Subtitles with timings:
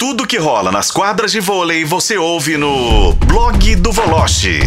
[0.00, 4.58] Tudo que rola nas quadras de vôlei você ouve no blog do Voloche.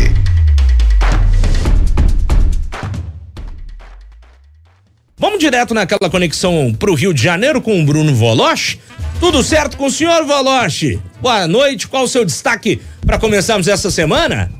[5.17, 8.79] Vamos direto naquela conexão pro Rio de Janeiro com o Bruno Voloche?
[9.19, 11.01] Tudo certo com o senhor Voloche?
[11.19, 14.52] Boa noite, qual o seu destaque para começarmos essa semana?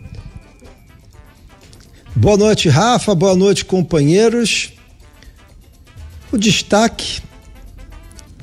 [2.16, 4.74] Boa noite, Rafa, boa noite, companheiros.
[6.32, 7.22] O destaque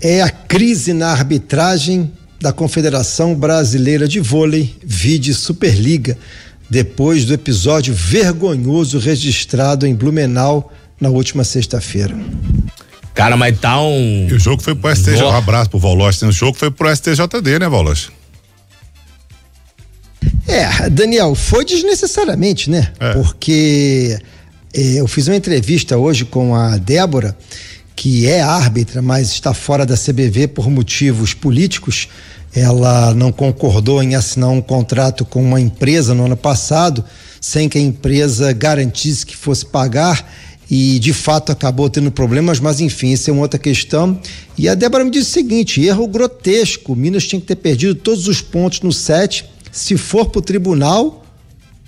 [0.00, 6.16] é a crise na arbitragem da Confederação Brasileira de Vôlei, vide Superliga,
[6.70, 12.16] depois do episódio vergonhoso registrado em Blumenau na última sexta-feira.
[13.12, 14.28] Cara, mas tá um.
[14.30, 15.22] E o jogo foi pro STJ.
[15.22, 16.24] Um abraço pro Voloche.
[16.24, 18.08] O jogo foi pro STJD, né, Voloche?
[20.46, 22.92] É, Daniel, foi desnecessariamente, né?
[22.98, 23.12] É.
[23.12, 24.18] Porque
[24.72, 27.36] é, eu fiz uma entrevista hoje com a Débora,
[27.94, 32.08] que é árbitra, mas está fora da CBV por motivos políticos.
[32.54, 37.04] Ela não concordou em assinar um contrato com uma empresa no ano passado,
[37.40, 40.26] sem que a empresa garantisse que fosse pagar
[40.70, 44.20] e de fato acabou tendo problemas, mas enfim, isso é uma outra questão.
[44.56, 46.94] E a Débora me disse o seguinte: erro grotesco.
[46.94, 49.44] Minas tinha que ter perdido todos os pontos no set.
[49.72, 51.24] Se for para o tribunal,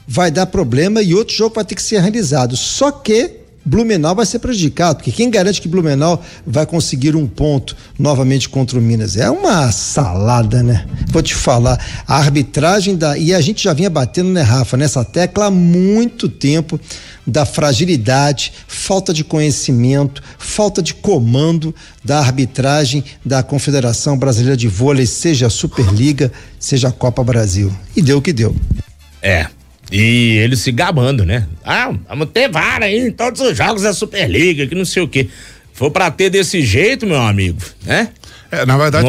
[0.07, 2.57] vai dar problema e outro jogo vai ter que ser realizado.
[2.57, 7.77] Só que Blumenau vai ser prejudicado, porque quem garante que Blumenau vai conseguir um ponto
[7.99, 9.17] novamente contra o Minas?
[9.17, 10.87] É uma salada, né?
[11.09, 13.17] Vou te falar, a arbitragem da.
[13.17, 16.79] E a gente já vinha batendo, né, Rafa, nessa tecla há muito tempo
[17.27, 25.07] da fragilidade, falta de conhecimento, falta de comando da arbitragem da Confederação Brasileira de Vôlei,
[25.07, 27.73] seja a Superliga, seja a Copa Brasil.
[27.95, 28.57] E deu o que deu.
[29.23, 29.47] É,
[29.93, 31.47] e ele se gabando, né?
[31.63, 35.09] Ah, vamos ter vara aí em todos os jogos da Superliga, que não sei o
[35.09, 35.29] quê.
[35.75, 38.09] Foi pra ter desse jeito, meu amigo, né?
[38.51, 39.07] É, na verdade,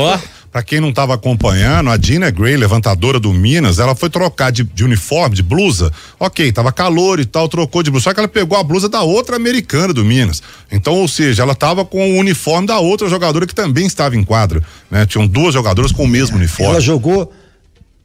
[0.52, 4.64] para quem não estava acompanhando, a Dina Gray, levantadora do Minas, ela foi trocar de,
[4.64, 5.92] de, uniforme, de blusa.
[6.20, 8.04] Ok, tava calor e tal, trocou de blusa.
[8.04, 10.44] Só que ela pegou a blusa da outra americana do Minas.
[10.72, 14.24] Então, ou seja, ela tava com o uniforme da outra jogadora que também estava em
[14.24, 14.64] quadro.
[14.92, 15.06] Né?
[15.06, 16.74] Tinham duas jogadoras com o mesmo uniforme.
[16.74, 17.34] Ela jogou.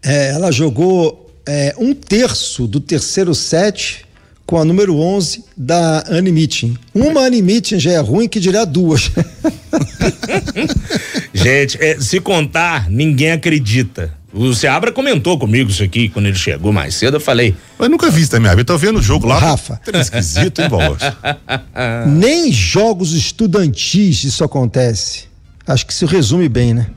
[0.02, 4.04] É, ela jogou é, um terço do terceiro set
[4.44, 6.76] com a número 11 da Annie Meeting.
[6.94, 9.10] Uma Annie Meeting já é ruim, que dirá duas.
[11.32, 14.12] Gente, é, se contar, ninguém acredita.
[14.30, 17.16] O Seabra comentou comigo isso aqui quando ele chegou mais cedo.
[17.16, 17.56] Eu falei.
[17.78, 18.66] Eu nunca vi isso da minha vida.
[18.66, 19.38] Tô vendo o jogo lá.
[19.38, 19.80] Rafa.
[19.90, 20.98] Tá esquisito, hein, Bolos?
[22.06, 25.24] Nem jogos estudantis isso acontece.
[25.66, 26.90] Acho que se resume bem, né?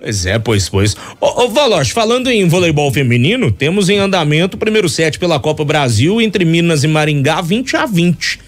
[0.00, 0.96] Pois é, pois, pois.
[1.20, 5.62] Ô, ô Valoche, falando em voleibol feminino, temos em andamento o primeiro set pela Copa
[5.62, 8.40] Brasil entre Minas e Maringá, 20 a 20.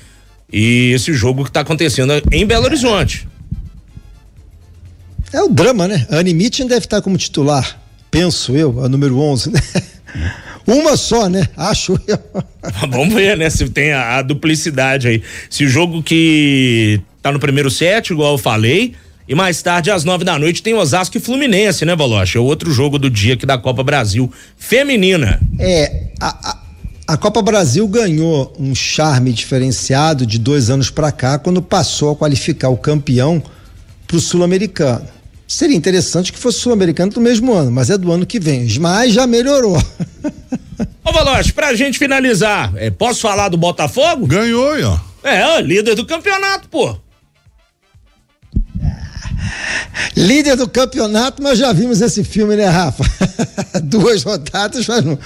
[0.51, 3.29] E esse jogo que está acontecendo em Belo Horizonte.
[5.31, 6.07] É o drama, né?
[6.11, 7.79] A Annie Mitchell deve estar como titular,
[8.11, 9.61] penso eu, a número 11, né?
[10.67, 11.49] Uma só, né?
[11.55, 12.19] Acho eu.
[12.89, 13.51] Vamos ver, né?
[13.51, 15.23] Se tem a, a duplicidade aí.
[15.51, 18.95] Se o jogo que tá no primeiro set, igual eu falei,
[19.33, 22.37] e mais tarde, às nove da noite, tem Osasco e Fluminense, né, Voloche?
[22.37, 25.41] É outro jogo do dia aqui da Copa Brasil Feminina.
[25.59, 26.59] É, a, a,
[27.15, 32.17] a Copa Brasil ganhou um charme diferenciado de dois anos para cá, quando passou a
[32.17, 33.43] qualificar o campeão
[34.07, 35.09] pro Sul-Americano.
[35.49, 38.69] Seria interessante que fosse Sul-Americano do mesmo ano, mas é do ano que vem.
[38.79, 39.83] Mas já melhorou.
[41.03, 44.27] Ô, Valoche, pra gente finalizar, é, posso falar do Botafogo?
[44.27, 45.01] Ganhou, ó.
[45.27, 46.99] É, líder do campeonato, pô.
[50.15, 53.03] Líder do campeonato, mas já vimos esse filme, né, Rafa?
[53.83, 55.19] Duas rodadas, mas não,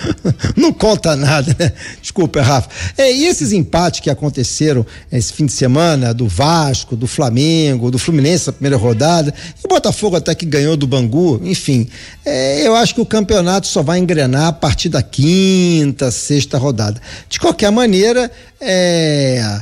[0.56, 1.72] não conta nada, né?
[2.00, 2.68] Desculpa, Rafa.
[2.96, 7.98] É, e esses empates que aconteceram esse fim de semana, do Vasco, do Flamengo, do
[7.98, 11.88] Fluminense na primeira rodada, e o Botafogo até que ganhou do Bangu, enfim,
[12.24, 17.00] é, eu acho que o campeonato só vai engrenar a partir da quinta, sexta rodada.
[17.28, 18.30] De qualquer maneira,
[18.60, 19.60] é,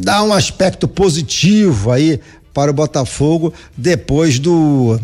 [0.00, 2.20] dá um aspecto positivo aí
[2.58, 4.98] para o Botafogo depois do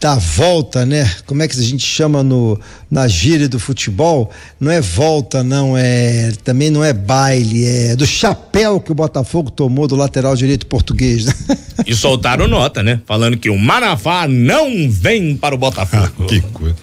[0.00, 1.08] da volta, né?
[1.26, 2.58] Como é que a gente chama no
[2.90, 4.32] na gíria do futebol?
[4.58, 9.48] Não é volta, não é também não é baile, é do chapéu que o Botafogo
[9.48, 11.26] tomou do lateral direito português.
[11.26, 11.32] Né?
[11.86, 13.00] E soltaram nota, né?
[13.06, 16.26] Falando que o Manafá não vem para o Botafogo.
[16.26, 16.76] que coisa.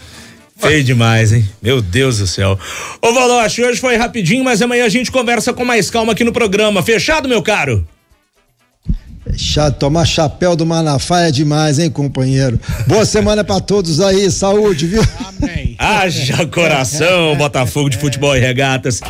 [0.58, 1.48] Feio demais, hein?
[1.62, 2.58] Meu Deus do céu.
[3.02, 6.32] Ô Valoche, hoje foi rapidinho, mas amanhã a gente conversa com mais calma aqui no
[6.32, 6.82] programa.
[6.82, 7.86] Fechado, meu caro?
[9.80, 12.60] Tomar chapéu do Manafá é demais, hein, companheiro?
[12.88, 15.02] Boa semana para todos aí, saúde, viu?
[15.42, 15.76] Amém.
[15.78, 19.02] Haja coração, Botafogo de Futebol e Regatas.